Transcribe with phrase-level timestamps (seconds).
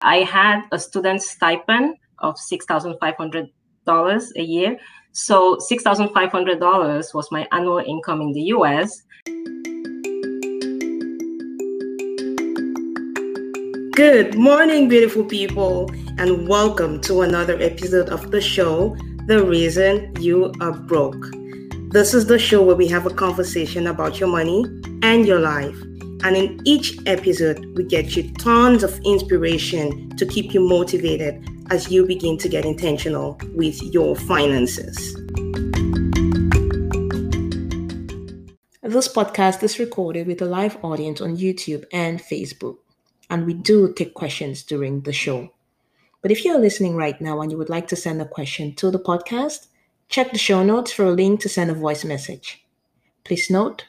[0.00, 4.78] I had a student stipend of $6,500 a year.
[5.10, 9.02] So $6,500 was my annual income in the US.
[13.96, 18.96] Good morning, beautiful people, and welcome to another episode of the show,
[19.26, 21.26] The Reason You Are Broke.
[21.90, 24.64] This is the show where we have a conversation about your money
[25.02, 25.76] and your life.
[26.24, 31.90] And in each episode, we get you tons of inspiration to keep you motivated as
[31.90, 35.14] you begin to get intentional with your finances.
[38.82, 42.78] This podcast is recorded with a live audience on YouTube and Facebook
[43.30, 45.52] and we do take questions during the show.
[46.22, 48.90] But if you're listening right now and you would like to send a question to
[48.90, 49.68] the podcast,
[50.08, 52.64] check the show notes for a link to send a voice message.
[53.24, 53.84] Please note,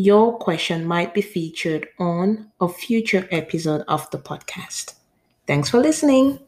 [0.00, 4.94] your question might be featured on a future episode of the podcast.
[5.46, 6.38] Thanks for listening.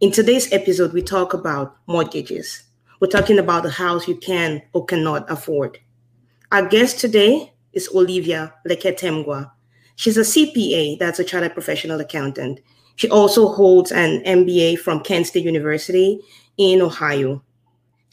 [0.00, 2.62] In today's episode, we talk about mortgages.
[3.00, 5.78] We're talking about the house you can or cannot afford.
[6.52, 9.50] Our guest today is Olivia Leketemgwa.
[9.96, 12.60] She's a CPA, that's a chartered professional accountant.
[12.94, 16.20] She also holds an MBA from Kent State University
[16.56, 17.42] in Ohio.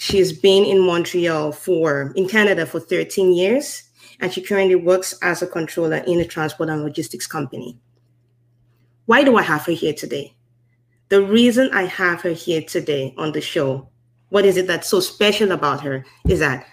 [0.02, 3.84] She's been in Montreal for, in Canada for 13 years,
[4.20, 7.78] and she currently works as a controller in a transport and logistics company.
[9.06, 10.34] Why do I have her here today?
[11.10, 13.90] The reason I have her here today on the show,
[14.30, 16.66] what is it that's so special about her, is that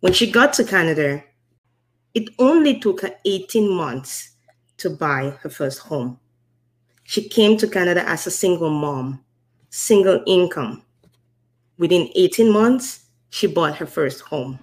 [0.00, 1.24] when she got to Canada,
[2.12, 4.32] it only took her 18 months
[4.76, 6.20] to buy her first home.
[7.04, 9.24] She came to Canada as a single mom,
[9.70, 10.82] single income.
[11.78, 14.58] Within 18 months, she bought her first home.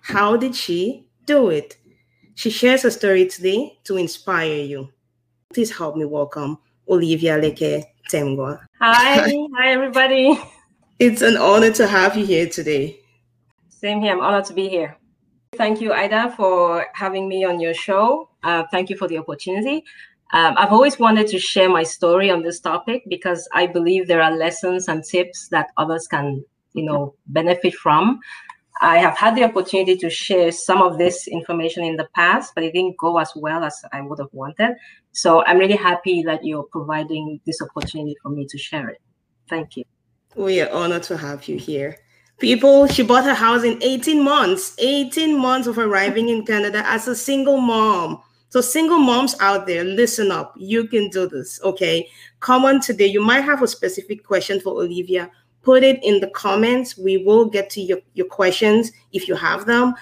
[0.00, 1.76] How did she do it?
[2.34, 4.88] She shares her story today to inspire you.
[5.54, 8.58] Please help me welcome Olivia Leke Temgwa.
[8.80, 10.36] Hi, hi everybody.
[10.98, 12.98] It's an honor to have you here today.
[13.68, 14.12] Same here.
[14.12, 14.96] I'm honored to be here.
[15.56, 18.30] Thank you, Ida, for having me on your show.
[18.42, 19.84] Uh, thank you for the opportunity.
[20.32, 24.22] Um, I've always wanted to share my story on this topic because I believe there
[24.22, 26.44] are lessons and tips that others can,
[26.74, 28.20] you know, benefit from.
[28.80, 32.62] I have had the opportunity to share some of this information in the past, but
[32.62, 34.76] it didn't go as well as I would have wanted.
[35.12, 39.00] So I'm really happy that you're providing this opportunity for me to share it.
[39.48, 39.84] Thank you.
[40.36, 41.96] We are honored to have you here.
[42.38, 47.08] People, she bought her house in 18 months, 18 months of arriving in Canada as
[47.08, 48.22] a single mom.
[48.50, 50.54] So, single moms out there, listen up.
[50.56, 52.08] You can do this, okay?
[52.40, 53.06] Come on today.
[53.06, 55.30] You might have a specific question for Olivia.
[55.62, 56.96] Put it in the comments.
[56.96, 59.94] We will get to your, your questions if you have them.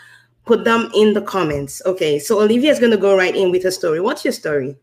[0.44, 1.82] Put them in the comments.
[1.86, 4.00] Okay, so Olivia is going to go right in with her story.
[4.00, 4.76] What's your story?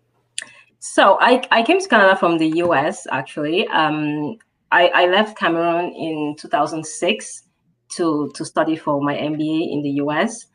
[0.79, 3.65] So, I, I came to Canada from the US actually.
[3.69, 4.37] Um,
[4.73, 7.43] I, I left Cameroon in 2006
[7.95, 10.47] to, to study for my MBA in the US.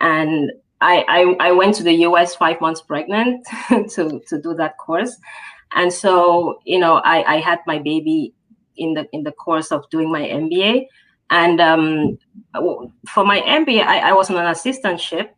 [0.00, 4.76] And I, I, I went to the US five months pregnant to, to do that
[4.78, 5.16] course.
[5.74, 8.34] And so, you know, I, I had my baby
[8.76, 10.86] in the in the course of doing my MBA.
[11.30, 12.18] And um,
[13.08, 15.30] for my MBA, I, I was on an assistantship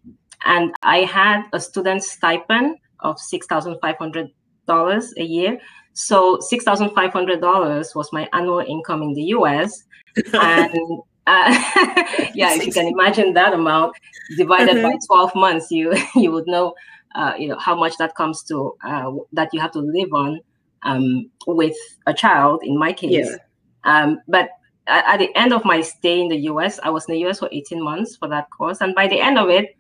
[0.45, 5.59] and I had a student stipend of $6,500 a year.
[5.93, 9.85] So $6,500 was my annual income in the US.
[10.35, 11.47] and uh,
[12.35, 13.97] yeah, if you can imagine that amount
[14.37, 16.75] divided by 12 months, you you would know,
[17.15, 20.41] uh, you know, how much that comes to uh, that you have to live on
[20.83, 21.77] um, with
[22.07, 22.63] a child.
[22.65, 23.37] In my case, yeah.
[23.85, 24.51] um, but
[24.87, 27.39] at, at the end of my stay in the US, I was in the US
[27.39, 29.77] for 18 months for that course, and by the end of it,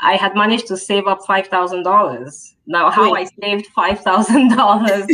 [0.00, 2.54] I had managed to save up five thousand dollars.
[2.66, 3.28] Now, how Wait.
[3.28, 5.06] I saved five thousand dollars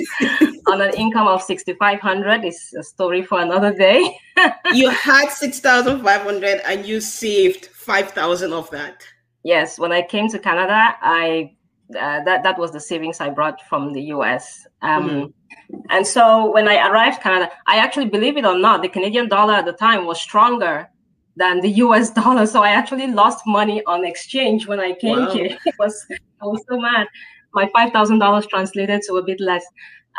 [0.74, 4.18] on an income of sixty five hundred is a story for another day.
[4.72, 9.02] you had six thousand five hundred, and you saved five thousand of that.
[9.44, 11.52] Yes, when I came to Canada, I
[11.90, 14.66] uh, that that was the savings I brought from the US.
[14.82, 15.76] Um, mm-hmm.
[15.90, 19.54] And so when I arrived Canada, I actually believe it or not, the Canadian dollar
[19.54, 20.88] at the time was stronger
[21.36, 22.46] than the US dollar.
[22.46, 25.30] So I actually lost money on exchange when I came wow.
[25.30, 25.56] here.
[25.66, 25.94] It was
[26.42, 27.06] I was so mad.
[27.52, 29.64] My five thousand dollars translated to a bit less.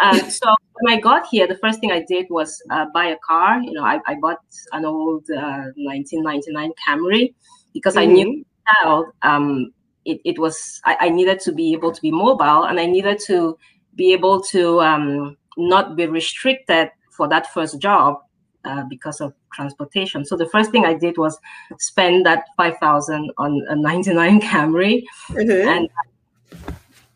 [0.02, 3.18] Um, so when I got here, the first thing I did was uh, buy a
[3.26, 3.62] car.
[3.62, 4.40] You know, I, I bought
[4.74, 7.34] an old uh, 1999 Camry
[7.74, 8.10] because mm-hmm.
[8.10, 9.72] I knew child um,
[10.06, 13.20] it, it was I, I, needed to be able to be mobile and I needed
[13.28, 13.58] to
[13.96, 18.18] be able to um, not be restricted for that first job
[18.66, 20.26] uh, because of transportation.
[20.26, 21.40] So the first thing I did was
[21.80, 25.68] spend that five thousand on a '99 Camry, mm-hmm.
[25.68, 25.90] and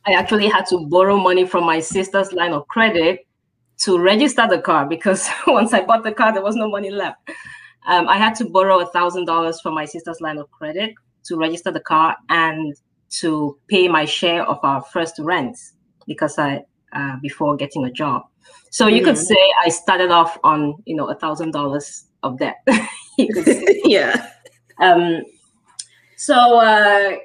[0.10, 3.28] I actually had to borrow money from my sister's line of credit
[3.80, 7.18] to register the car because once I bought the car, there was no money left.
[7.88, 10.94] Um, I had to borrow a thousand dollars from my sister's line of credit
[11.26, 12.76] to register the car and
[13.22, 15.58] to pay my share of our first rent
[16.08, 16.64] because I
[16.94, 18.24] uh, before getting a job.
[18.72, 19.06] So you mm-hmm.
[19.06, 22.56] could say I started off on you know a thousand dollars of debt.
[23.18, 24.32] yeah.
[24.82, 25.22] Um,
[26.18, 27.18] so uh,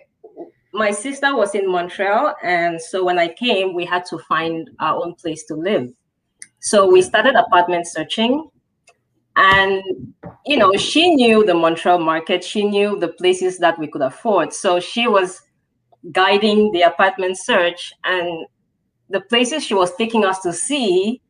[0.74, 5.02] my sister was in Montreal, and so when I came, we had to find our
[5.02, 5.88] own place to live.
[6.58, 8.50] So we started apartment searching,
[9.36, 9.82] and
[10.44, 12.42] you know she knew the Montreal market.
[12.42, 14.52] She knew the places that we could afford.
[14.52, 15.40] So she was
[16.10, 18.46] guiding the apartment search, and
[19.08, 21.22] the places she was taking us to see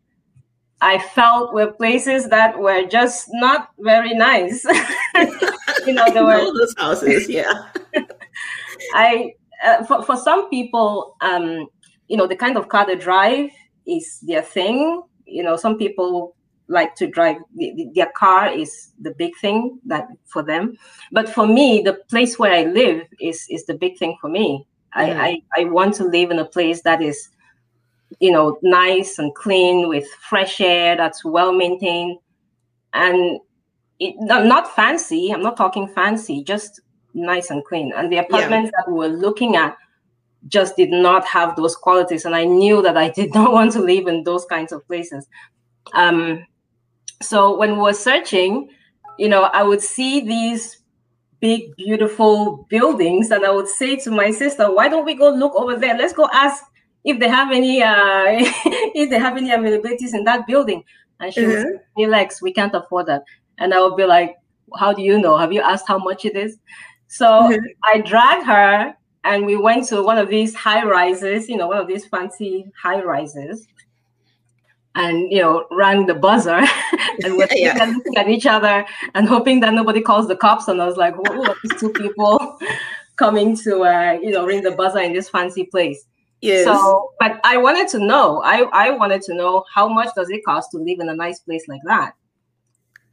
[0.80, 4.64] I felt were places that were just not very nice.
[5.86, 7.26] you know, there were those houses.
[7.28, 7.54] Yeah.
[8.94, 11.66] I uh, for for some people, um,
[12.08, 13.50] you know, the kind of car they drive
[13.86, 15.02] is their thing.
[15.26, 16.36] You know, some people
[16.68, 17.36] like to drive
[17.94, 20.74] their car is the big thing that for them
[21.12, 24.66] but for me the place where i live is is the big thing for me
[24.94, 27.28] I, I i want to live in a place that is
[28.20, 32.18] you know, nice and clean with fresh air that's well maintained
[32.92, 33.40] and
[34.00, 35.30] it, not fancy.
[35.30, 36.80] I'm not talking fancy, just
[37.14, 37.92] nice and clean.
[37.96, 38.82] And the apartments yeah.
[38.84, 39.76] that we were looking at
[40.48, 42.24] just did not have those qualities.
[42.24, 45.26] And I knew that I did not want to live in those kinds of places.
[45.94, 46.46] Um,
[47.22, 48.70] so when we were searching,
[49.18, 50.78] you know, I would see these
[51.40, 55.54] big, beautiful buildings, and I would say to my sister, "Why don't we go look
[55.54, 55.96] over there?
[55.96, 56.64] Let's go ask
[57.04, 58.24] if they have any uh,
[58.94, 60.82] if they have any availabilities in that building.
[61.20, 61.70] And she mm-hmm.
[61.96, 63.22] was Alex, we can't afford that.
[63.58, 64.36] And I would be like,
[64.76, 65.36] How do you know?
[65.36, 66.58] Have you asked how much it is?
[67.08, 67.64] So mm-hmm.
[67.84, 71.78] I dragged her and we went to one of these high rises, you know, one
[71.78, 73.66] of these fancy high rises.
[74.96, 76.62] And you know, rang the buzzer,
[77.24, 77.72] and we're yeah.
[77.84, 78.86] looking at each other
[79.16, 80.68] and hoping that nobody calls the cops.
[80.68, 82.56] And I was like, "Who are these two people
[83.16, 86.06] coming to, uh, you know, ring the buzzer in this fancy place?"
[86.42, 86.66] Yes.
[86.66, 88.40] So, but I wanted to know.
[88.44, 91.40] I I wanted to know how much does it cost to live in a nice
[91.40, 92.12] place like that,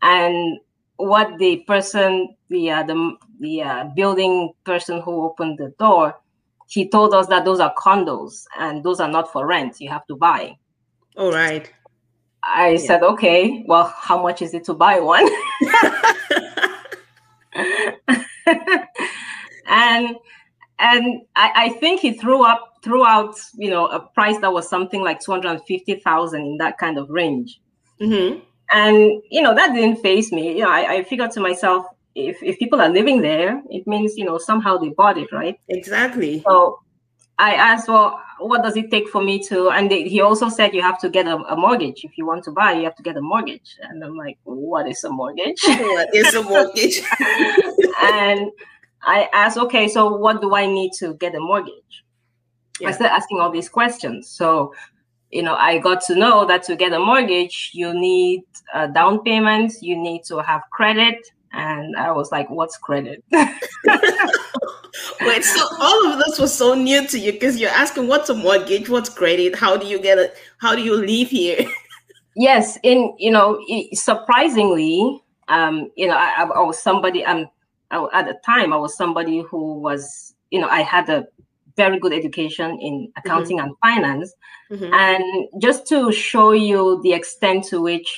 [0.03, 0.59] and
[1.01, 6.15] what the person, the uh, the the uh, building person who opened the door,
[6.69, 9.79] he told us that those are condos and those are not for rent.
[9.79, 10.55] You have to buy.
[11.17, 11.71] All right.
[12.43, 12.77] I yeah.
[12.77, 13.63] said, okay.
[13.67, 15.27] Well, how much is it to buy one?
[19.67, 20.15] and
[20.79, 24.67] and I, I think he threw up threw out, you know, a price that was
[24.67, 27.61] something like 250,000 in that kind of range.
[28.01, 28.39] Mm-hmm.
[28.73, 30.57] And, you know, that didn't phase me.
[30.57, 31.85] You know, I, I figured to myself,
[32.15, 35.59] if, if people are living there, it means, you know, somehow they bought it, right?
[35.69, 36.41] Exactly.
[36.45, 36.79] So
[37.37, 39.69] I asked, well, what does it take for me to?
[39.69, 42.03] And they, he also said you have to get a, a, mortgage.
[42.03, 43.77] If you want to buy, you have to get a mortgage.
[43.81, 45.61] And I'm like, what is a mortgage?
[45.67, 47.01] What is a mortgage?
[48.01, 48.51] and
[49.03, 52.03] I asked, okay, so what do I need to get a mortgage?
[52.81, 52.89] yeah.
[52.89, 54.29] I started asking all these questions.
[54.29, 54.73] So,
[55.31, 58.43] you know, I got to know that to get a mortgage, you need
[58.73, 61.15] a down payment, you need to have credit.
[61.53, 63.23] And I was like, what's credit?
[63.31, 63.49] Wait,
[65.43, 68.89] so all of this was so new to you because you're asking what's a mortgage,
[68.89, 71.65] what's credit, how do you get it, how do you live here?
[72.35, 73.59] yes, in you know,
[73.93, 77.25] surprisingly, um, you know, I, I was somebody.
[77.25, 77.47] Um,
[77.91, 81.27] I, at the time, I was somebody who was, you know, I had a
[81.83, 83.67] very good education in accounting mm-hmm.
[83.67, 84.29] and finance.
[84.71, 84.93] Mm-hmm.
[84.93, 85.23] And
[85.65, 88.09] just to show you the extent to which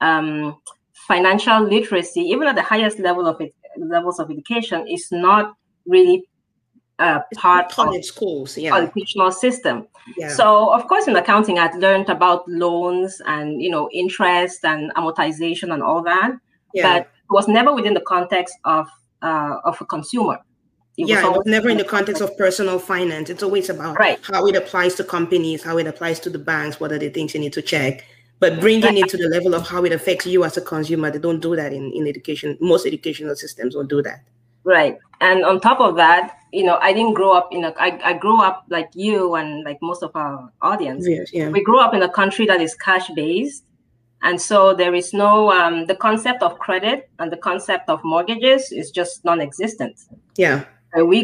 [0.00, 0.56] um,
[0.92, 5.54] financial literacy, even at the highest level of it, levels of education, is not
[5.86, 6.24] really
[6.98, 9.86] uh, part of schools, yeah, educational system.
[10.16, 10.28] Yeah.
[10.28, 15.72] So, of course, in accounting, I'd learned about loans and you know interest and amortization
[15.74, 16.30] and all that,
[16.72, 16.84] yeah.
[16.86, 18.86] but it was never within the context of
[19.22, 20.38] uh, of a consumer.
[20.96, 23.28] It yeah, was it was never in the context of personal finance.
[23.28, 24.18] It's always about right.
[24.22, 27.34] how it applies to companies, how it applies to the banks, what are the things
[27.34, 28.04] you need to check.
[28.38, 31.18] But bringing it to the level of how it affects you as a consumer, they
[31.18, 32.56] don't do that in, in education.
[32.60, 34.20] Most educational systems don't do that.
[34.62, 34.98] Right.
[35.20, 38.12] And on top of that, you know, I didn't grow up in a, I, I
[38.12, 41.06] grew up like you and like most of our audience.
[41.08, 41.48] Yes, yeah.
[41.48, 43.64] We grew up in a country that is cash based.
[44.22, 48.72] And so there is no, um, the concept of credit and the concept of mortgages
[48.72, 50.00] is just non existent.
[50.36, 50.64] Yeah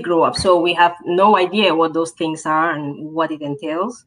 [0.03, 0.37] grew up.
[0.37, 4.05] So we have no idea what those things are and what it entails.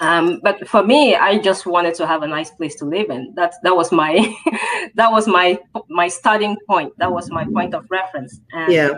[0.00, 3.34] Um, but for me, I just wanted to have a nice place to live in.
[3.34, 4.34] That that was my
[4.94, 5.58] that was my
[5.88, 6.92] my starting point.
[6.98, 8.40] That was my point of reference.
[8.52, 8.90] And yeah.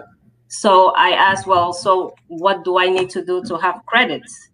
[0.49, 4.51] So I asked, well, so what do I need to do to have credits?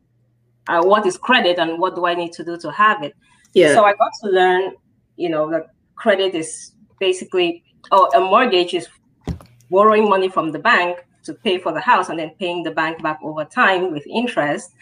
[0.66, 3.14] Uh, what is credit, and what do I need to do to have it?
[3.52, 3.74] Yeah.
[3.74, 4.72] So I got to learn,
[5.16, 8.88] you know, that credit is basically, oh, a mortgage is
[9.68, 13.02] borrowing money from the bank to pay for the house and then paying the bank
[13.02, 14.72] back over time with interest.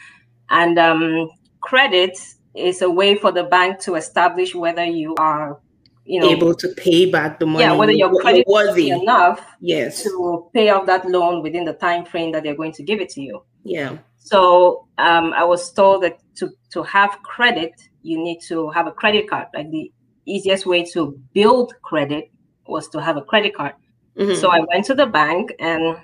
[0.50, 1.30] And um,
[1.60, 2.18] credit
[2.54, 5.60] is a way for the bank to establish whether you are
[6.04, 8.88] you know able to pay back the money yeah whether your credit worthy.
[8.88, 10.02] enough yes.
[10.02, 13.10] to pay off that loan within the time frame that they're going to give it
[13.10, 13.44] to you.
[13.64, 13.98] Yeah.
[14.18, 18.92] So um, i was told that to to have credit you need to have a
[18.92, 19.48] credit card.
[19.52, 19.92] Like the
[20.24, 22.30] easiest way to build credit
[22.66, 23.74] was to have a credit card.
[24.16, 24.34] Mm-hmm.
[24.40, 25.96] so i went to the bank and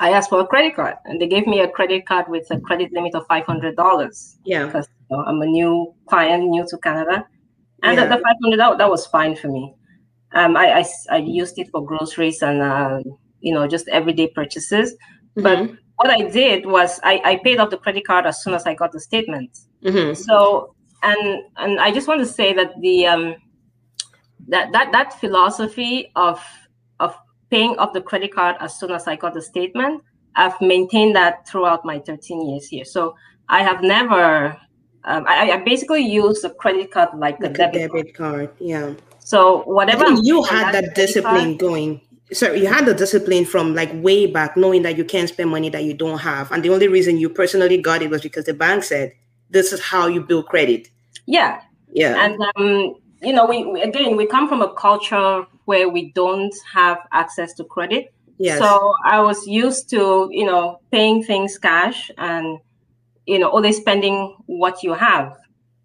[0.00, 2.60] I asked for a credit card, and they gave me a credit card with a
[2.60, 4.38] credit limit of five hundred dollars.
[4.44, 7.26] Yeah, because you know, I'm a new client, new to Canada,
[7.82, 8.04] and yeah.
[8.04, 9.74] the, the five hundred that, that was fine for me.
[10.32, 13.00] Um, I, I, I used it for groceries and uh,
[13.40, 14.94] you know just everyday purchases.
[15.36, 15.42] Mm-hmm.
[15.42, 18.66] But what I did was I, I paid off the credit card as soon as
[18.66, 19.58] I got the statement.
[19.82, 20.14] Mm-hmm.
[20.14, 23.36] So and and I just want to say that the um
[24.48, 26.42] that that that philosophy of
[27.50, 30.02] paying off the credit card as soon as I got the statement.
[30.36, 32.84] I've maintained that throughout my 13 years here.
[32.84, 33.16] So
[33.48, 34.56] I have never,
[35.04, 38.50] um, I, I, basically use the credit card like, like a debit, debit card.
[38.60, 38.94] Yeah.
[39.18, 42.00] So whatever you had that, that discipline card, going.
[42.32, 45.70] So you had the discipline from like way back, knowing that you can't spend money
[45.70, 48.54] that you don't have, and the only reason you personally got it was because the
[48.54, 49.12] bank said
[49.50, 50.88] this is how you build credit.
[51.26, 51.62] Yeah.
[51.92, 52.24] Yeah.
[52.24, 56.98] And um, you know, we, again we come from a culture where we don't have
[57.12, 58.12] access to credit.
[58.38, 58.58] Yes.
[58.58, 62.60] So I was used to, you know, paying things cash and,
[63.26, 65.36] you know, only spending what you have.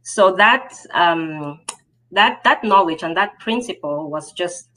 [0.03, 1.61] So that um,
[2.11, 4.67] that that knowledge and that principle was just,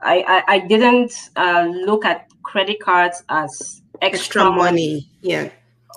[0.00, 5.08] I I, I didn't uh, look at credit cards as extra, extra money.
[5.22, 5.50] Yeah.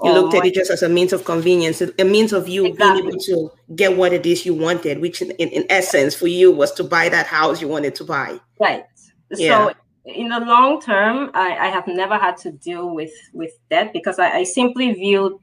[0.03, 3.01] You looked at it just as a means of convenience, a means of you exactly.
[3.01, 6.27] being able to get what it is you wanted, which in, in, in, essence for
[6.27, 8.39] you was to buy that house you wanted to buy.
[8.59, 8.85] Right.
[9.31, 9.67] Yeah.
[9.67, 9.73] So
[10.05, 14.19] in the long term, I, I have never had to deal with with debt because
[14.19, 15.33] I, I simply viewed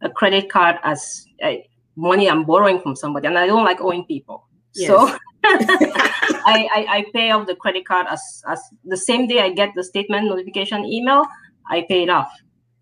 [0.00, 1.54] a credit card as uh,
[1.96, 4.46] money I'm borrowing from somebody, and I don't like owing people.
[4.74, 4.88] Yes.
[4.88, 9.50] So I, I, I pay off the credit card as as the same day I
[9.50, 11.24] get the statement notification email,
[11.70, 12.30] I pay it off.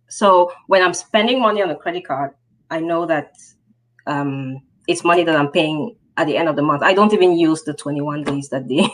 [0.09, 2.33] So when I'm spending money on a credit card,
[2.71, 3.37] I know that
[4.07, 6.83] um, it's money that I'm paying at the end of the month.
[6.83, 8.89] I don't even use the 21 days that they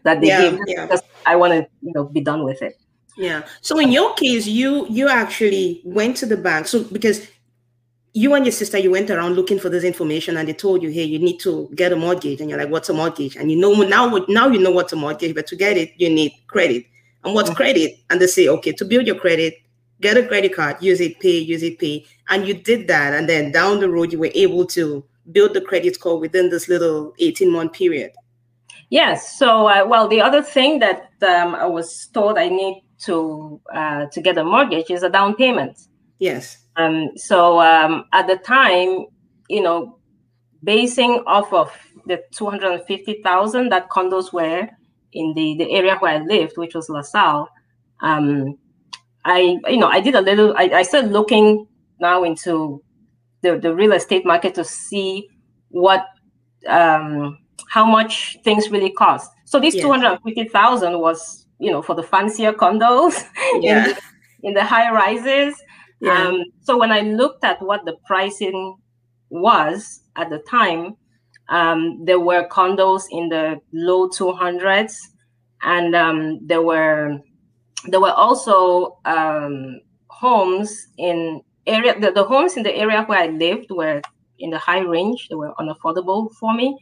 [0.04, 0.86] that they yeah, give yeah.
[0.86, 2.80] because I want to you know be done with it.
[3.16, 3.42] Yeah.
[3.60, 6.68] So in your case, you you actually went to the bank.
[6.68, 7.26] So because
[8.12, 10.90] you and your sister, you went around looking for this information, and they told you,
[10.90, 13.58] "Hey, you need to get a mortgage." And you're like, "What's a mortgage?" And you
[13.58, 16.86] know now now you know what's a mortgage, but to get it, you need credit.
[17.24, 17.56] And what's mm-hmm.
[17.56, 17.98] credit?
[18.08, 19.54] And they say, "Okay, to build your credit,
[20.00, 22.06] get a credit card, use it, pay, use it, pay.
[22.28, 23.14] And you did that.
[23.14, 26.68] And then down the road, you were able to build the credit score within this
[26.68, 28.12] little 18 month period.
[28.90, 29.38] Yes.
[29.38, 34.06] So, uh, well, the other thing that um, I was told I need to uh,
[34.06, 35.78] to get a mortgage is a down payment.
[36.18, 36.58] Yes.
[36.76, 39.06] Um, so um, at the time,
[39.48, 39.98] you know,
[40.62, 41.72] basing off of
[42.06, 44.68] the 250,000 that condos were
[45.12, 47.48] in the, the area where I lived, which was LaSalle,
[48.00, 48.58] um,
[49.24, 51.66] I, you know, I did a little, I, I started looking
[52.00, 52.82] now into
[53.42, 55.28] the, the real estate market to see
[55.68, 56.06] what,
[56.66, 59.30] um, how much things really cost.
[59.44, 63.24] So this 250,000 was, you know, for the fancier condos
[63.60, 63.84] yeah.
[63.84, 64.00] in, the,
[64.42, 65.54] in the high rises.
[66.00, 66.28] Yeah.
[66.28, 68.76] Um, so when I looked at what the pricing
[69.28, 70.96] was at the time,
[71.48, 74.94] um, there were condos in the low 200s
[75.62, 77.18] and um, there were
[77.86, 83.26] there were also um, homes in area the, the homes in the area where I
[83.28, 84.02] lived were
[84.38, 85.28] in the high range.
[85.28, 86.78] They were unaffordable for me.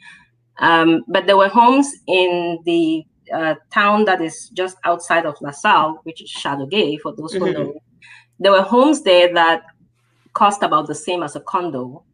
[0.58, 6.00] Um, but there were homes in the uh, town that is just outside of LaSalle,
[6.02, 7.44] which is Chateauguay, for those mm-hmm.
[7.44, 7.82] who know.
[8.40, 9.62] There were homes there that
[10.32, 12.04] cost about the same as a condo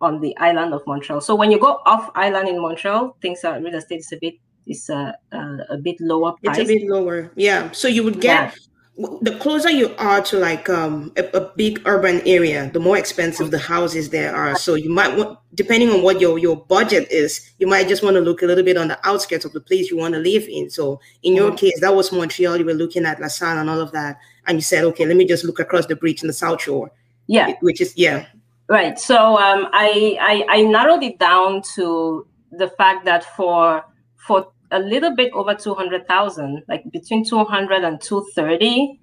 [0.00, 1.20] on the island of Montreal.
[1.20, 4.34] So when you go off island in Montreal, things are real estate is a bit
[4.66, 6.58] is a, a, a bit lower price.
[6.58, 7.70] It's a bit lower, yeah.
[7.72, 8.54] So you would get
[8.96, 9.06] yeah.
[9.22, 13.50] the closer you are to like um, a, a, big urban area, the more expensive
[13.50, 14.56] the houses there are.
[14.56, 18.14] So you might want, depending on what your your budget is, you might just want
[18.14, 20.46] to look a little bit on the outskirts of the place you want to live
[20.48, 20.70] in.
[20.70, 21.56] So in your mm-hmm.
[21.56, 22.56] case, that was Montreal.
[22.56, 25.26] You were looking at LaSalle and all of that, and you said, okay, let me
[25.26, 26.92] just look across the bridge in the South Shore.
[27.26, 28.26] Yeah, which is yeah.
[28.68, 28.98] Right.
[28.98, 33.84] So um, I, I I narrowed it down to the fact that for
[34.26, 38.98] for a little bit over 200,000, like between 200 and 230,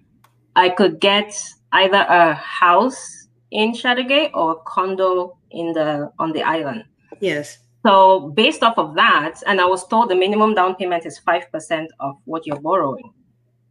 [0.55, 1.33] I could get
[1.71, 6.83] either a house in Chateauguay or a condo in the on the island.
[7.19, 7.59] Yes.
[7.85, 11.87] So based off of that, and I was told the minimum down payment is 5%
[12.01, 13.13] of what you're borrowing.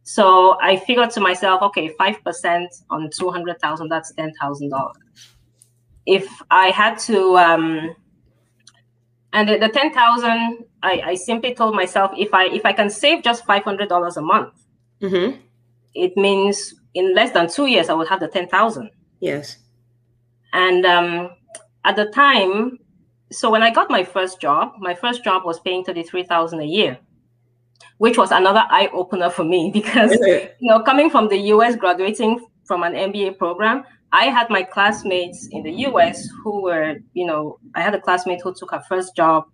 [0.03, 4.91] So I figured to myself, okay, 5% on 200,000, that's $10,000.
[6.07, 7.95] If I had to, um,
[9.33, 13.23] and the, the 10,000, I, I simply told myself, if I, if I can save
[13.23, 14.53] just $500 a month,
[15.01, 15.39] Mm-hmm.
[15.93, 18.89] it means in less than two years, I would have the 10,000.
[19.21, 19.57] Yes.
[20.51, 21.29] And um,
[21.85, 22.79] at the time,
[23.31, 26.97] so when I got my first job, my first job was paying 33,000 a year,
[27.99, 32.45] which was another eye opener for me because, you know, coming from the US, graduating
[32.65, 37.59] from an MBA program, I had my classmates in the US who were, you know,
[37.75, 39.45] I had a classmate who took her first job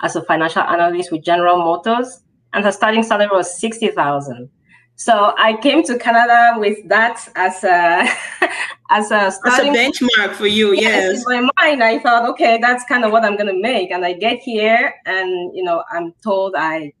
[0.00, 2.22] as a financial analyst with General Motors,
[2.54, 4.48] and her starting salary was 60,000.
[4.96, 8.06] So I came to Canada with that as a
[8.90, 10.74] as a That's a starting benchmark for you.
[10.74, 11.24] Yes.
[11.28, 13.90] in my mind, I thought, okay, that's kind of what I'm gonna make.
[13.90, 16.92] And I get here, and you know, I'm told I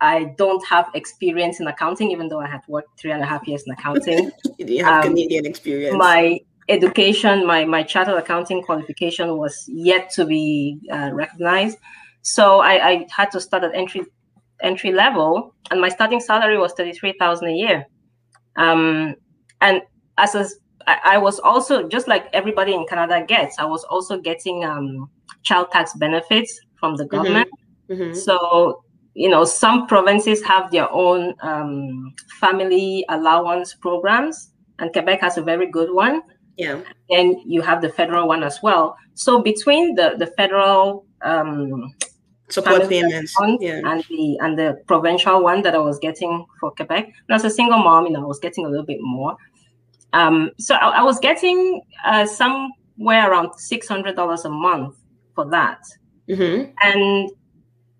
[0.00, 3.46] I don't have experience in accounting, even though I had worked three and a half
[3.46, 4.30] years in accounting.
[4.58, 5.96] You have Um, Canadian experience.
[5.96, 11.78] my education, my my chartered accounting qualification was yet to be uh, recognized.
[12.22, 14.02] So I, I had to start at entry
[14.62, 17.86] entry level, and my starting salary was thirty three thousand a year.
[18.56, 19.14] Um,
[19.60, 19.82] and
[20.18, 20.46] as a,
[20.86, 23.58] I, I was also just like everybody in Canada gets.
[23.58, 25.10] I was also getting um,
[25.42, 27.48] child tax benefits from the government.
[27.90, 28.16] Mhm.
[28.16, 28.82] So,
[29.14, 35.42] you know, some provinces have their own um, family allowance programs, and Quebec has a
[35.42, 36.22] very good one.
[36.56, 36.80] Yeah.
[37.10, 38.96] And you have the federal one as well.
[39.14, 41.92] So, between the, the federal um,
[42.52, 43.34] Support payments.
[43.60, 43.80] Yeah.
[43.84, 47.50] and the and the provincial one that I was getting for Quebec, and as a
[47.50, 49.36] single mom, you know, I was getting a little bit more.
[50.12, 54.96] Um, so, I, I was getting uh, somewhere around six hundred dollars a month
[55.34, 55.80] for that.
[56.28, 57.30] hmm And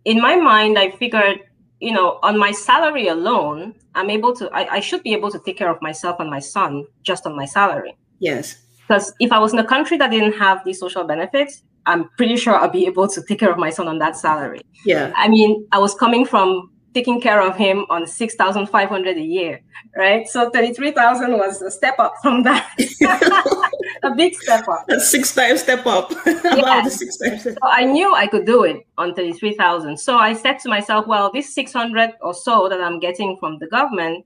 [0.05, 1.39] in my mind, I figured,
[1.81, 5.39] you know, on my salary alone, I'm able to, I, I should be able to
[5.39, 7.97] take care of myself and my son just on my salary.
[8.19, 8.59] Yes.
[8.81, 12.37] Because if I was in a country that didn't have these social benefits, I'm pretty
[12.37, 14.61] sure I'll be able to take care of my son on that salary.
[14.85, 15.13] Yeah.
[15.17, 19.61] I mean, I was coming from taking care of him on 6,500 a year,
[19.97, 20.27] right?
[20.29, 22.71] So 33,000 was a step up from that,
[24.03, 24.85] a big step up.
[24.89, 26.11] A six times step up.
[26.27, 27.45] About the six times.
[27.45, 29.97] So I knew I could do it on 33,000.
[29.99, 33.67] So I said to myself, well, this 600 or so that I'm getting from the
[33.67, 34.25] government,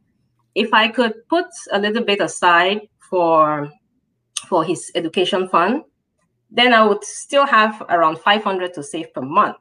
[0.54, 3.70] if I could put a little bit aside for
[4.48, 5.82] for his education fund,
[6.50, 9.56] then I would still have around 500 to save per month.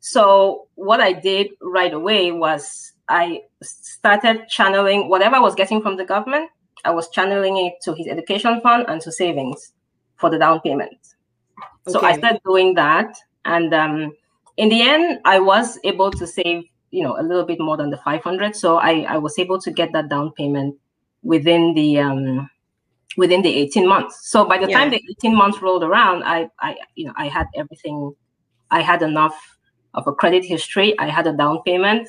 [0.00, 5.96] So what I did right away was I started channeling whatever I was getting from
[5.96, 6.50] the government,
[6.84, 9.72] I was channeling it to his education fund and to savings
[10.16, 10.96] for the down payment.
[11.88, 14.12] So I started doing that, and um,
[14.56, 17.90] in the end, I was able to save, you know, a little bit more than
[17.90, 18.54] the 500.
[18.54, 20.76] So I, I was able to get that down payment
[21.22, 22.50] within the um,
[23.16, 24.30] within the 18 months.
[24.30, 27.46] So by the time the 18 months rolled around, I, I, you know, I had
[27.54, 28.14] everything.
[28.70, 29.34] I had enough
[29.94, 30.96] of a credit history.
[30.98, 32.08] I had a down payment,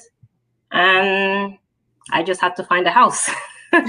[0.72, 1.58] and
[2.12, 3.30] I just had to find a house.
[3.74, 3.88] and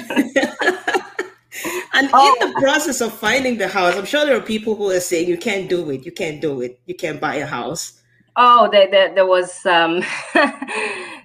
[2.15, 2.37] Oh.
[2.41, 5.29] in the process of finding the house, I'm sure there are people who are saying
[5.29, 8.01] you can't do it, you can't do it, you can't buy a house.
[8.37, 10.03] Oh, there, there, there was um,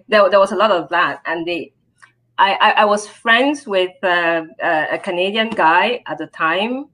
[0.10, 1.72] there, there was a lot of that, and the
[2.38, 6.86] I, I, I was friends with uh, a a Canadian guy at the time,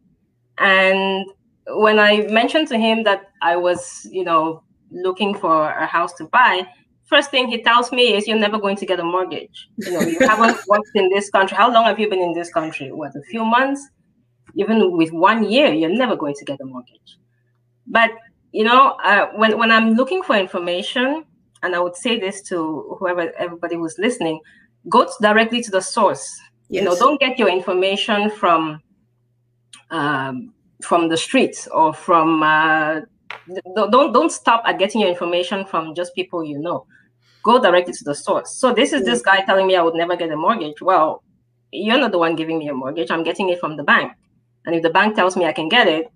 [0.57, 1.25] and
[1.67, 6.25] when I mentioned to him that I was, you know, looking for a house to
[6.25, 6.67] buy,
[7.05, 9.69] first thing he tells me is, "You're never going to get a mortgage.
[9.77, 11.57] You know, you haven't worked in this country.
[11.57, 12.91] How long have you been in this country?
[12.91, 13.81] What, a few months?
[14.55, 17.17] Even with one year, you're never going to get a mortgage."
[17.87, 18.11] But
[18.51, 21.25] you know, uh, when when I'm looking for information,
[21.63, 24.39] and I would say this to whoever everybody who's listening,
[24.89, 26.27] go directly to the source.
[26.69, 28.81] You know, don't get your information from
[29.91, 33.01] um, from the streets or from uh,
[33.75, 36.85] don't don't stop at getting your information from just people you know.
[37.43, 38.55] Go directly to the source.
[38.55, 40.81] So this is this guy telling me I would never get a mortgage.
[40.81, 41.23] Well,
[41.71, 43.11] you're not the one giving me a mortgage.
[43.11, 44.13] I'm getting it from the bank.
[44.65, 46.07] And if the bank tells me I can get it,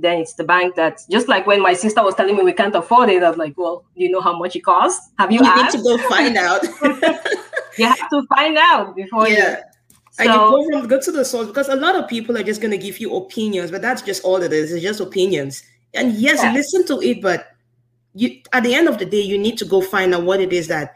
[0.00, 2.74] then it's the bank that just like when my sister was telling me we can't
[2.74, 5.10] afford it, I'm like, well, do you know how much it costs?
[5.18, 6.62] Have you, You need to go find out.
[7.78, 9.62] you have to find out before you yeah.
[10.18, 12.60] and you go from go to the source because a lot of people are just
[12.60, 14.72] going to give you opinions, but that's just all it is.
[14.72, 15.62] It's just opinions.
[15.94, 16.52] And yes, yeah.
[16.52, 17.48] listen to it, but
[18.14, 20.52] you at the end of the day, you need to go find out what it
[20.52, 20.94] is that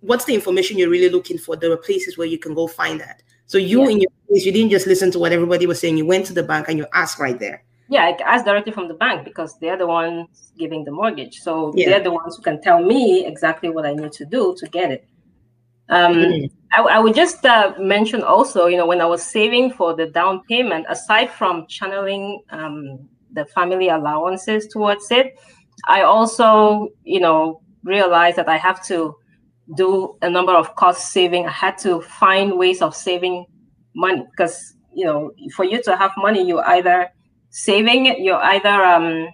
[0.00, 1.56] what's the information you're really looking for.
[1.56, 3.22] There are places where you can go find that.
[3.46, 3.90] So you yeah.
[3.90, 5.98] in your case, you didn't just listen to what everybody was saying.
[5.98, 7.62] You went to the bank and you asked right there.
[7.88, 11.40] Yeah, I asked directly from the bank because they're the ones giving the mortgage.
[11.40, 11.90] So yeah.
[11.90, 14.90] they're the ones who can tell me exactly what I need to do to get
[14.90, 15.06] it.
[15.90, 16.46] Um, mm-hmm.
[16.72, 20.06] I, I, would just uh, mention also, you know, when I was saving for the
[20.06, 25.38] down payment, aside from channeling um, the family allowances towards it,
[25.86, 29.14] I also, you know, realized that I have to
[29.76, 31.46] do a number of cost saving.
[31.46, 33.44] I had to find ways of saving
[33.94, 37.10] money because, you know, for you to have money, you either
[37.54, 39.28] saving it, you either um,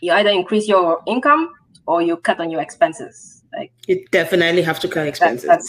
[0.00, 1.50] you either increase your income
[1.86, 5.46] or you cut on your expenses like you definitely have to cut expenses.
[5.46, 5.62] That,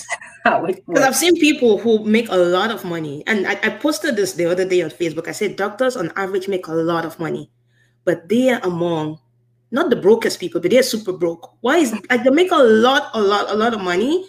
[0.43, 4.15] that's Because I've seen people who make a lot of money, and I, I posted
[4.15, 5.27] this the other day on Facebook.
[5.27, 7.49] I said doctors on average make a lot of money,
[8.03, 9.19] but they are among
[9.71, 11.55] not the brokest people, but they're super broke.
[11.61, 14.25] Why is like they make a lot, a lot, a lot of money,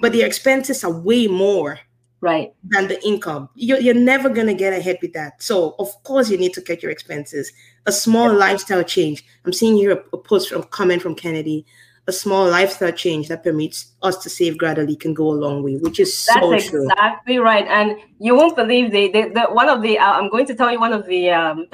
[0.00, 1.78] but their expenses are way more
[2.26, 5.88] right than the income you're, you're never going to get ahead with that so of
[6.02, 7.52] course you need to cut your expenses
[7.86, 8.38] a small yeah.
[8.44, 11.64] lifestyle change i'm seeing here a, a post from comment from kennedy
[12.08, 15.76] a small lifestyle change that permits us to save gradually can go a long way,
[15.76, 17.44] which is That's so exactly true.
[17.44, 17.66] right.
[17.66, 20.70] And you won't believe the, the, the one of the uh, I'm going to tell
[20.70, 21.66] you one of the um,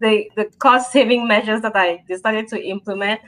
[0.00, 3.20] the the cost saving measures that I decided to implement.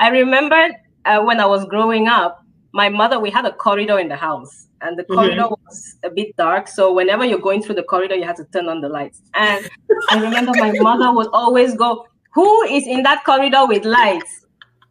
[0.00, 0.70] I remember
[1.04, 2.41] uh, when I was growing up,
[2.72, 5.64] my mother we had a corridor in the house, and the corridor mm-hmm.
[5.66, 6.68] was a bit dark.
[6.68, 9.22] So whenever you're going through the corridor, you had to turn on the lights.
[9.34, 9.68] And
[10.10, 14.42] I remember my mother would always go, "Who is in that corridor with lights?"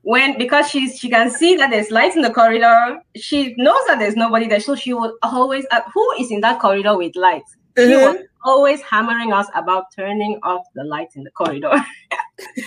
[0.03, 3.99] when because she's she can see that there's lights in the corridor she knows that
[3.99, 7.55] there's nobody there so she would always uh, who is in that corridor with lights
[7.75, 7.89] mm-hmm.
[7.89, 11.71] she was always hammering us about turning off the lights in the corridor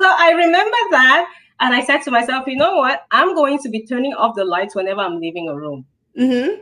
[0.00, 1.26] so i remember that
[1.60, 4.44] and i said to myself you know what i'm going to be turning off the
[4.44, 5.84] lights whenever i'm leaving a room
[6.18, 6.60] mm-hmm.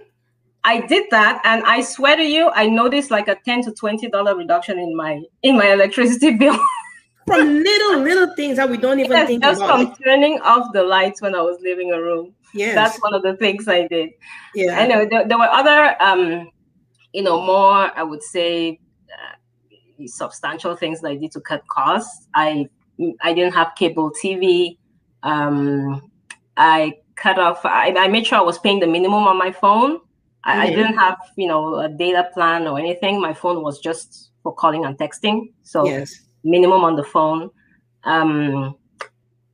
[0.64, 4.08] i did that and i swear to you i noticed like a 10 to 20
[4.08, 6.58] dollar reduction in my in my electricity bill
[7.26, 9.78] from little little things that we don't even yes, think just about.
[9.78, 12.34] Just from turning off the lights when I was leaving a room.
[12.52, 12.74] Yes.
[12.74, 14.10] That's one of the things I did.
[14.54, 14.78] Yeah.
[14.78, 16.50] I know there, there were other um,
[17.12, 22.28] you know, more I would say uh, substantial things that I did to cut costs.
[22.34, 22.68] I
[23.20, 24.78] I didn't have cable TV.
[25.22, 26.10] Um,
[26.56, 30.00] I cut off I, I made sure I was paying the minimum on my phone.
[30.44, 30.60] I, mm-hmm.
[30.60, 33.20] I didn't have, you know, a data plan or anything.
[33.20, 35.52] My phone was just for calling and texting.
[35.62, 37.50] So yes minimum on the phone.
[38.04, 38.76] Um,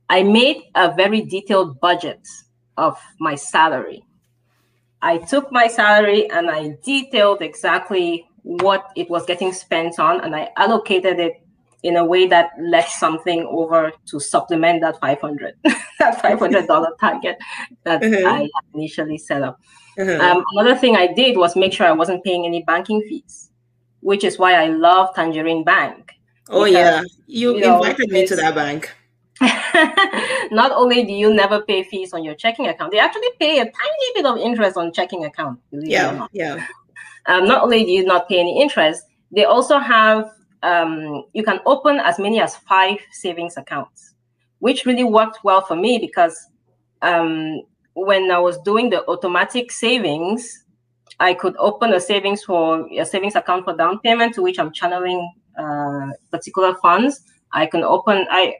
[0.09, 2.27] I made a very detailed budget
[2.77, 4.03] of my salary.
[5.01, 10.35] I took my salary and I detailed exactly what it was getting spent on, and
[10.35, 11.33] I allocated it
[11.83, 15.55] in a way that left something over to supplement that 500
[15.99, 17.37] that 500 dollar target
[17.83, 18.27] that mm-hmm.
[18.27, 19.59] i initially set up
[19.97, 20.21] mm-hmm.
[20.21, 23.51] um, another thing i did was make sure i wasn't paying any banking fees
[24.01, 26.13] which is why i love tangerine bank
[26.49, 28.91] Oh because, yeah, you, you invited know, me to that bank.
[30.51, 33.65] not only do you never pay fees on your checking account, they actually pay a
[33.65, 35.59] tiny bit of interest on checking account.
[35.71, 36.65] Yeah, yeah.
[37.27, 40.31] Um, not only do you not pay any interest, they also have
[40.63, 44.15] um, you can open as many as five savings accounts,
[44.59, 46.37] which really worked well for me because
[47.01, 47.61] um,
[47.93, 50.65] when I was doing the automatic savings,
[51.19, 54.71] I could open a savings for a savings account for down payment to which I'm
[54.71, 58.55] channeling uh, particular funds, I can open I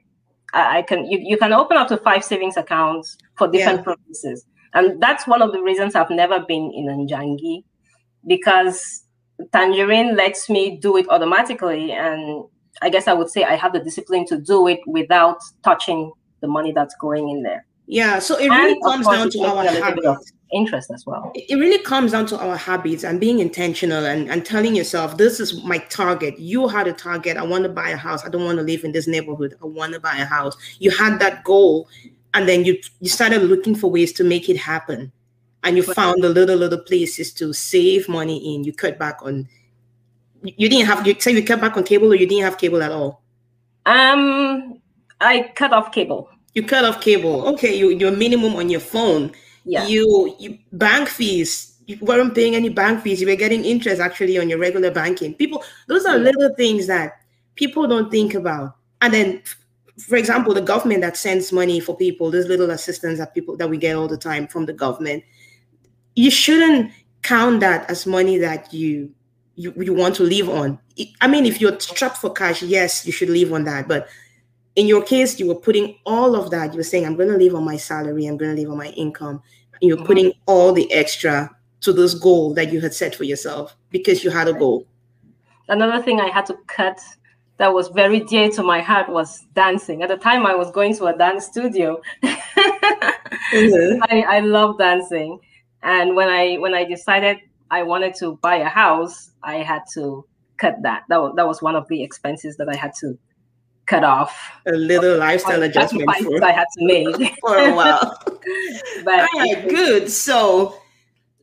[0.54, 3.84] I can you, you can open up to five savings accounts for different yeah.
[3.84, 4.46] purposes.
[4.74, 7.64] And that's one of the reasons I've never been in Njangi
[8.28, 9.06] because
[9.52, 11.92] Tangerine lets me do it automatically.
[11.92, 12.46] And
[12.82, 16.48] I guess I would say I have the discipline to do it without touching the
[16.48, 17.66] money that's going in there.
[17.88, 18.20] Yeah.
[18.20, 21.32] So it really and comes down to our habits interest as well.
[21.36, 25.40] It really comes down to our habits and being intentional and, and telling yourself, this
[25.40, 26.40] is my target.
[26.40, 27.38] You had a target.
[27.38, 28.26] I want to buy a house.
[28.26, 29.56] I don't want to live in this neighborhood.
[29.62, 30.56] I want to buy a house.
[30.80, 31.88] You had that goal.
[32.34, 35.12] And then you you started looking for ways to make it happen.
[35.64, 38.64] And you found the little little places to save money in.
[38.64, 39.48] You cut back on
[40.42, 42.82] you didn't have you say you cut back on cable or you didn't have cable
[42.82, 43.22] at all?
[43.86, 44.80] Um
[45.20, 46.30] I cut off cable.
[46.54, 47.46] You cut off cable.
[47.50, 49.34] Okay, you your minimum on your phone
[49.70, 49.86] yeah.
[49.86, 54.38] you, you bank fees you weren't paying any bank fees you were getting interest actually
[54.38, 57.22] on your regular banking people those are little things that
[57.56, 59.42] people don't think about and then
[59.98, 63.70] for example the government that sends money for people there's little assistance that people that
[63.70, 65.24] we get all the time from the government
[66.20, 69.10] you shouldn't count that as money that you
[69.56, 70.80] you, you want to live on.
[71.20, 73.90] I mean, if you're strapped for cash, yes, you should live on that.
[73.90, 74.08] But
[74.78, 76.72] in your case, you were putting all of that.
[76.72, 78.78] You were saying, I'm going to live on my salary, I'm going to live on
[78.78, 79.42] my income.
[79.82, 80.06] And you're mm-hmm.
[80.06, 81.50] putting all the extra
[81.82, 84.86] to this goal that you had set for yourself because you had a goal.
[85.68, 87.00] Another thing I had to cut
[87.58, 90.04] that was very dear to my heart was dancing.
[90.04, 92.02] At the time, I was going to a dance studio.
[92.24, 94.04] mm-hmm.
[94.04, 95.40] I, I love dancing,
[95.84, 97.38] and when I when I decided
[97.72, 100.26] I wanted to buy a house, I had to
[100.58, 101.04] cut that.
[101.10, 103.18] That was, that was one of the expenses that I had to
[103.86, 104.52] cut off.
[104.68, 108.20] A little lifestyle adjustment for, I had to make for a while.
[109.04, 110.10] but All right, good.
[110.12, 110.82] So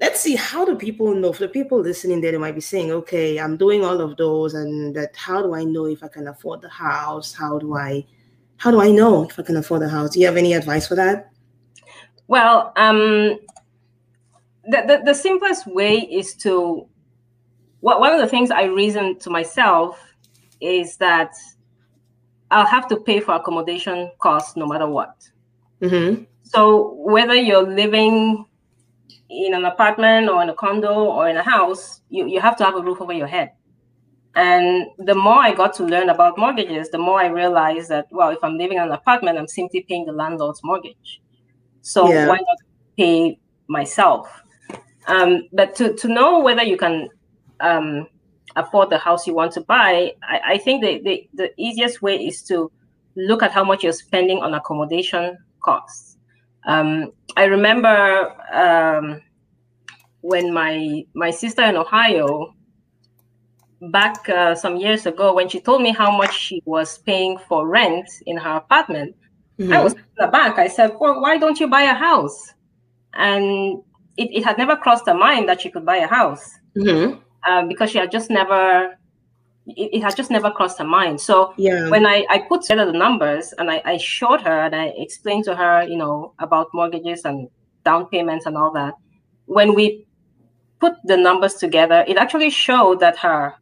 [0.00, 2.92] let's see how do people know for the people listening there they might be saying
[2.92, 6.28] okay i'm doing all of those and that how do i know if i can
[6.28, 8.04] afford the house how do i
[8.58, 10.86] how do i know if i can afford the house do you have any advice
[10.86, 11.30] for that
[12.28, 13.38] well um
[14.68, 16.86] the, the, the simplest way is to
[17.80, 20.00] what one of the things I reason to myself
[20.60, 21.32] is that
[22.50, 25.14] I'll have to pay for accommodation costs no matter what.
[25.80, 26.24] Mm-hmm.
[26.42, 28.44] So whether you're living
[29.28, 32.64] in an apartment or in a condo or in a house, you, you have to
[32.64, 33.52] have a roof over your head.
[34.36, 38.28] And the more I got to learn about mortgages, the more I realized that, well,
[38.28, 41.22] if I'm living in an apartment, I'm simply paying the landlord's mortgage.
[41.80, 42.28] So yeah.
[42.28, 42.58] why not
[42.96, 44.28] pay myself?
[45.06, 47.08] Um, but to, to know whether you can
[47.60, 48.08] um,
[48.56, 52.16] afford the house you want to buy, I, I think the, the, the easiest way
[52.16, 52.70] is to
[53.16, 56.16] look at how much you're spending on accommodation costs.
[56.66, 59.22] Um, I remember um,
[60.20, 62.54] when my my sister in Ohio,
[63.80, 67.68] back uh, some years ago, when she told me how much she was paying for
[67.68, 69.14] rent in her apartment,
[69.58, 69.72] mm-hmm.
[69.72, 70.58] I was in the back.
[70.58, 72.52] I said, "Well, why don't you buy a house?"
[73.14, 73.82] And
[74.16, 77.18] it, it had never crossed her mind that she could buy a house mm-hmm.
[77.50, 78.96] um, because she had just never
[79.68, 81.88] it, it, had just never crossed her mind so yeah.
[81.88, 85.44] when I, I put together the numbers and I, I showed her and i explained
[85.44, 87.48] to her you know about mortgages and
[87.84, 88.94] down payments and all that
[89.46, 90.06] when we
[90.80, 93.54] put the numbers together it actually showed that her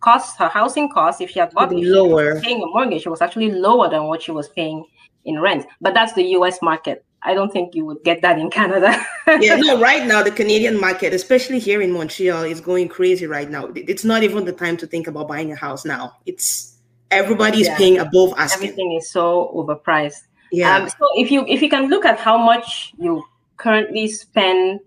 [0.00, 3.50] cost her housing cost if she had bought lower paying a mortgage it was actually
[3.50, 4.84] lower than what she was paying
[5.24, 8.48] in rent but that's the us market I don't think you would get that in
[8.48, 8.94] Canada.
[9.40, 13.50] yeah, no, right now the Canadian market, especially here in Montreal, is going crazy right
[13.50, 13.70] now.
[13.74, 16.16] It's not even the time to think about buying a house now.
[16.26, 16.78] It's
[17.10, 17.76] everybody is yeah.
[17.76, 18.68] paying above asking.
[18.68, 20.22] Everything is so overpriced.
[20.52, 20.76] Yeah.
[20.76, 23.24] Um, so if you if you can look at how much you
[23.56, 24.80] currently spend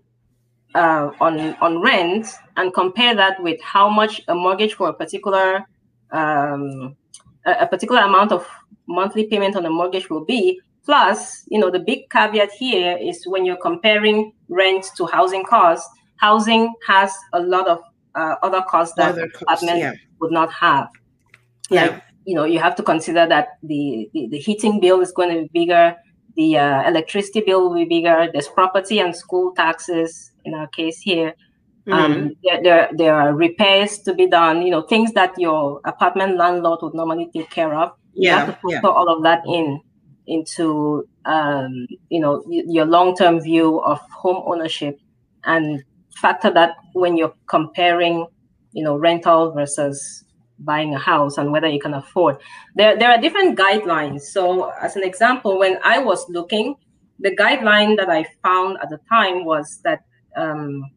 [0.74, 5.66] uh, on on rent and compare that with how much a mortgage for a particular
[6.12, 6.96] um,
[7.44, 8.46] a, a particular amount of
[8.86, 13.24] monthly payment on a mortgage will be, Plus, you know, the big caveat here is
[13.26, 17.80] when you're comparing rent to housing costs, housing has a lot of
[18.14, 19.92] uh, other costs that other apartment yeah.
[20.20, 20.88] would not have.
[21.70, 21.86] Yeah.
[21.86, 25.34] Like, you know, you have to consider that the, the, the heating bill is going
[25.34, 25.96] to be bigger,
[26.36, 31.00] the uh, electricity bill will be bigger, there's property and school taxes in our case
[31.00, 31.34] here.
[31.86, 31.92] Mm-hmm.
[31.92, 36.36] Um, there, there, there are repairs to be done, you know, things that your apartment
[36.36, 37.92] landlord would normally take care of.
[38.14, 38.30] Yeah.
[38.30, 38.80] You have to put yeah.
[38.84, 39.80] all of that in
[40.26, 44.98] into um, you know your long-term view of home ownership
[45.44, 45.82] and
[46.14, 48.26] factor that when you're comparing
[48.72, 50.24] you know rental versus
[50.60, 52.36] buying a house and whether you can afford.
[52.76, 54.22] There there are different guidelines.
[54.22, 56.76] So as an example when i was looking
[57.20, 60.00] the guideline that i found at the time was that
[60.36, 60.90] um,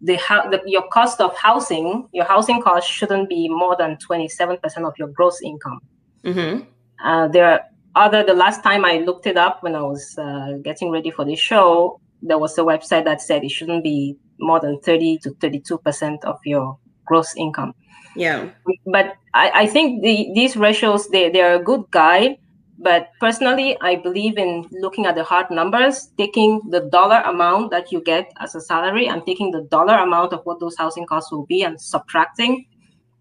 [0.00, 0.16] the,
[0.50, 5.08] the your cost of housing your housing cost shouldn't be more than 27% of your
[5.08, 5.80] gross income.
[6.24, 6.64] Mm-hmm.
[7.04, 7.60] uh, there are
[7.94, 11.24] other the last time I looked it up when I was uh, getting ready for
[11.24, 15.30] the show, there was a website that said it shouldn't be more than 30 to
[15.40, 17.74] 32 percent of your gross income.
[18.16, 18.50] Yeah.
[18.86, 22.36] But I, I think the, these ratios they, they are a good guide.
[22.82, 27.92] But personally, I believe in looking at the hard numbers, taking the dollar amount that
[27.92, 31.30] you get as a salary and taking the dollar amount of what those housing costs
[31.30, 32.64] will be and subtracting.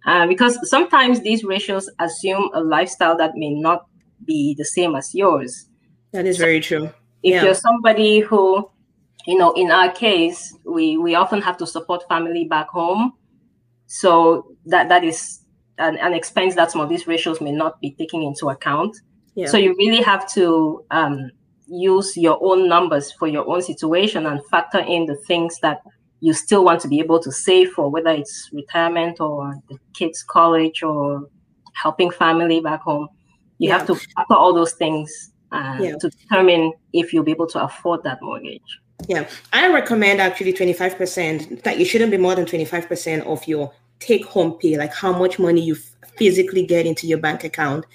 [0.06, 3.86] Uh, because sometimes these ratios assume a lifestyle that may not
[4.26, 5.68] be the same as yours.
[6.12, 6.86] That is so very true.
[7.24, 7.44] If yeah.
[7.44, 8.70] you're somebody who,
[9.28, 13.14] you know, in our case, we we often have to support family back home,
[13.88, 15.42] so that that is
[15.78, 18.96] an, an expense that some of these ratios may not be taking into account.
[19.36, 19.48] Yeah.
[19.48, 21.32] So you really have to um,
[21.68, 25.82] use your own numbers for your own situation and factor in the things that
[26.22, 30.24] you still want to be able to save for, whether it's retirement or the kids'
[30.24, 31.30] college or
[31.82, 33.08] helping family back home.
[33.60, 33.78] You yeah.
[33.78, 35.96] have to factor all those things uh, yeah.
[36.00, 38.80] to determine if you'll be able to afford that mortgage.
[39.08, 44.26] Yeah, I recommend actually 25%, that you shouldn't be more than 25% of your take
[44.26, 45.76] home pay, like how much money you
[46.18, 47.86] physically get into your bank account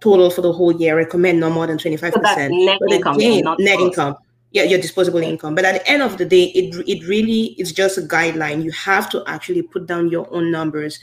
[0.00, 0.96] total for the whole year.
[0.96, 2.12] recommend no more than 25%.
[2.12, 4.16] So net but income, again, net income.
[4.52, 5.54] Yeah, your disposable income.
[5.56, 8.62] But at the end of the day, it it really is just a guideline.
[8.62, 11.00] You have to actually put down your own numbers.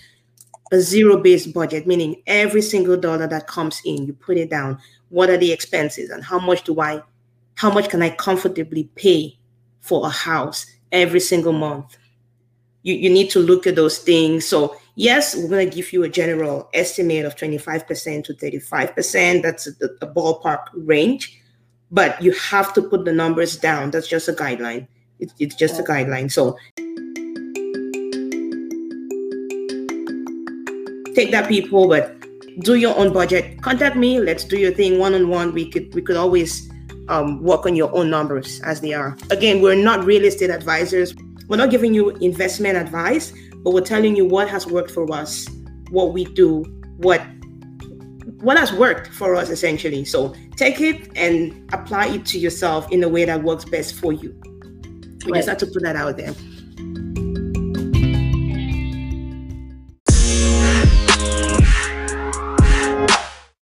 [0.71, 4.79] A zero-based budget, meaning every single dollar that comes in, you put it down.
[5.09, 7.03] What are the expenses and how much do I
[7.55, 9.37] how much can I comfortably pay
[9.81, 11.97] for a house every single month?
[12.83, 14.47] You, you need to look at those things.
[14.47, 19.43] So yes, we're going to give you a general estimate of 25% to 35%.
[19.43, 21.39] That's a, a ballpark range,
[21.91, 23.91] but you have to put the numbers down.
[23.91, 24.87] That's just a guideline.
[25.19, 26.31] It, it's just a guideline.
[26.31, 26.57] So
[31.15, 32.15] take that, people, but
[32.59, 33.61] do your own budget.
[33.61, 34.19] Contact me.
[34.19, 35.53] Let's do your thing one on one.
[35.53, 36.69] We could we could always
[37.07, 39.17] um, work on your own numbers as they are.
[39.29, 41.15] Again, we're not real estate advisors.
[41.47, 45.47] We're not giving you investment advice but we're telling you what has worked for us,
[45.89, 46.63] what we do,
[46.97, 47.21] what
[48.39, 50.03] what has worked for us essentially.
[50.03, 54.11] So take it and apply it to yourself in a way that works best for
[54.11, 54.35] you.
[55.25, 55.37] We right.
[55.37, 56.33] just have to put that out there.